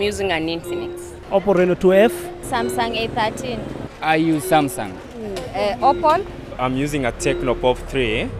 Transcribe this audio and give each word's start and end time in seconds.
I'm 0.00 0.04
using 0.06 0.32
an 0.32 0.46
Infinix. 0.46 1.12
Oppo 1.30 1.54
Reno 1.54 1.74
2F. 1.74 2.10
Samsung 2.40 2.96
A13. 2.96 3.60
I 4.00 4.16
use 4.16 4.42
Samsung. 4.46 4.96
Uh, 5.54 5.76
Opal. 5.86 6.24
I'm 6.58 6.74
using 6.74 7.04
a 7.04 7.12
Tecno 7.12 7.54
Pop 7.60 7.76
3. 7.76 8.30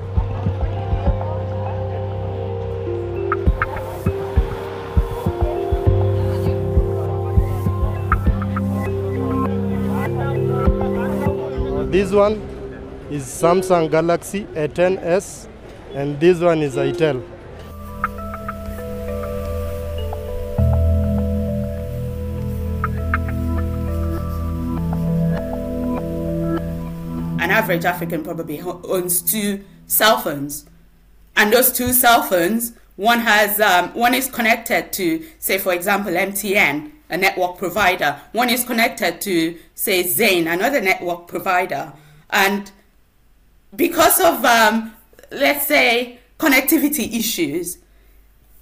This 11.90 12.10
one 12.10 12.40
is 13.10 13.24
Samsung 13.24 13.90
Galaxy 13.90 14.46
A10s 14.54 15.46
and 15.94 16.18
this 16.18 16.40
one 16.40 16.62
is 16.62 16.76
Itel. 16.76 17.22
An 27.50 27.56
average 27.56 27.84
African 27.84 28.22
probably 28.22 28.60
owns 28.60 29.20
two 29.20 29.64
cell 29.88 30.18
phones. 30.18 30.66
And 31.34 31.52
those 31.52 31.72
two 31.72 31.92
cell 31.92 32.22
phones, 32.22 32.74
one 32.94 33.18
has 33.18 33.58
um, 33.58 33.88
one 33.88 34.14
is 34.14 34.30
connected 34.30 34.92
to, 34.92 35.26
say 35.40 35.58
for 35.58 35.74
example, 35.74 36.12
MTN, 36.12 36.92
a 37.08 37.16
network 37.16 37.58
provider. 37.58 38.20
One 38.30 38.50
is 38.50 38.62
connected 38.62 39.20
to, 39.22 39.58
say, 39.74 40.04
Zain, 40.04 40.46
another 40.46 40.80
network 40.80 41.26
provider. 41.26 41.92
And 42.30 42.70
because 43.74 44.20
of, 44.20 44.44
um, 44.44 44.94
let's 45.32 45.66
say, 45.66 46.20
connectivity 46.38 47.12
issues, 47.18 47.78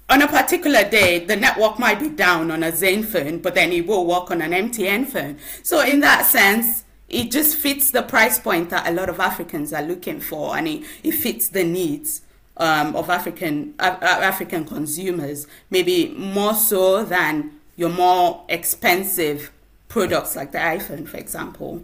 on 0.09 0.23
a 0.23 0.27
particular 0.27 0.89
day, 0.89 1.23
the 1.25 1.35
network 1.35 1.77
might 1.77 1.99
be 1.99 2.09
down 2.09 2.49
on 2.49 2.63
a 2.63 2.75
Zain 2.75 3.03
phone, 3.03 3.37
but 3.37 3.53
then 3.53 3.71
it 3.71 3.85
will 3.85 4.07
work 4.07 4.31
on 4.31 4.41
an 4.41 4.49
MTN 4.49 5.05
phone. 5.05 5.37
So, 5.61 5.81
in 5.81 5.99
that 5.99 6.25
sense, 6.25 6.85
it 7.09 7.31
just 7.31 7.55
fits 7.55 7.91
the 7.91 8.03
price 8.03 8.39
point 8.39 8.69
that 8.69 8.87
a 8.87 8.91
lot 8.91 9.09
of 9.09 9.19
Africans 9.19 9.73
are 9.73 9.81
looking 9.81 10.19
for, 10.19 10.57
and 10.57 10.67
it, 10.67 10.83
it 11.03 11.11
fits 11.11 11.49
the 11.49 11.63
needs 11.63 12.21
um, 12.57 12.95
of 12.95 13.09
African 13.09 13.73
uh, 13.79 13.97
African 14.01 14.65
consumers, 14.65 15.47
maybe 15.69 16.09
more 16.09 16.53
so 16.53 17.03
than 17.03 17.59
your 17.75 17.89
more 17.89 18.43
expensive 18.49 19.51
products 19.87 20.35
like 20.35 20.51
the 20.51 20.59
iPhone, 20.59 21.07
for 21.07 21.17
example. 21.17 21.83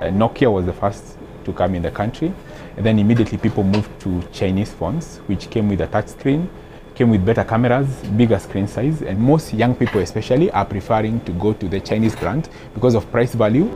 Uh, 0.00 0.10
Nokia 0.10 0.52
was 0.52 0.64
the 0.64 0.72
first 0.72 1.18
to 1.44 1.52
come 1.52 1.74
in 1.74 1.82
the 1.82 1.90
country. 1.90 2.32
And 2.76 2.86
then 2.86 3.00
immediately 3.00 3.36
people 3.36 3.64
moved 3.64 3.90
to 4.02 4.22
Chinese 4.32 4.72
phones, 4.72 5.16
which 5.26 5.50
came 5.50 5.68
with 5.68 5.80
a 5.80 5.88
touch 5.88 6.08
screen, 6.08 6.48
came 6.94 7.10
with 7.10 7.26
better 7.26 7.42
cameras, 7.42 7.88
bigger 8.16 8.38
screen 8.38 8.68
size, 8.68 9.02
and 9.02 9.18
most 9.18 9.52
young 9.52 9.74
people 9.74 10.00
especially 10.00 10.52
are 10.52 10.64
preferring 10.64 11.20
to 11.24 11.32
go 11.32 11.52
to 11.52 11.68
the 11.68 11.80
Chinese 11.80 12.14
brand 12.14 12.48
because 12.74 12.94
of 12.94 13.10
price 13.10 13.34
value. 13.34 13.66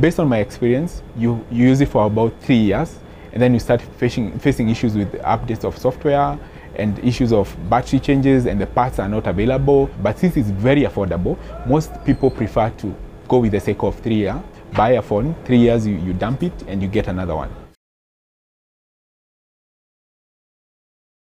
Based 0.00 0.18
on 0.18 0.28
my 0.28 0.38
experience, 0.38 1.02
you, 1.14 1.44
you 1.50 1.68
use 1.68 1.82
it 1.82 1.88
for 1.90 2.06
about 2.06 2.32
three 2.40 2.56
years, 2.56 2.98
and 3.36 3.42
then 3.42 3.52
you 3.52 3.60
start 3.60 3.82
facing, 3.82 4.38
facing 4.38 4.70
issues 4.70 4.96
with 4.96 5.12
updates 5.20 5.62
of 5.62 5.76
software 5.76 6.38
and 6.76 6.98
issues 7.00 7.34
of 7.34 7.54
battery 7.68 8.00
changes 8.00 8.46
and 8.46 8.58
the 8.58 8.66
parts 8.66 8.98
are 8.98 9.10
not 9.10 9.26
available. 9.26 9.90
But 10.02 10.18
since 10.18 10.38
it's 10.38 10.48
very 10.48 10.84
affordable, 10.84 11.36
most 11.66 12.02
people 12.06 12.30
prefer 12.30 12.70
to 12.70 12.96
go 13.28 13.40
with 13.40 13.52
the 13.52 13.60
sake 13.60 13.82
of 13.82 13.94
three 14.00 14.14
year, 14.14 14.42
buy 14.72 14.92
a 14.92 15.02
phone, 15.02 15.34
three 15.44 15.58
years 15.58 15.86
you, 15.86 15.96
you 15.96 16.14
dump 16.14 16.44
it 16.44 16.54
and 16.66 16.80
you 16.80 16.88
get 16.88 17.08
another 17.08 17.36
one. 17.36 17.65